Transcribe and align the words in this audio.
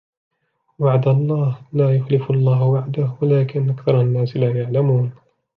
وعد 0.79 1.07
الله 1.07 1.57
لا 1.73 1.95
يخلف 1.95 2.31
الله 2.31 2.63
وعده 2.63 3.15
ولكن 3.21 3.69
أكثر 3.69 4.01
الناس 4.01 4.37
لا 4.37 4.49
يعلمون 4.61 5.11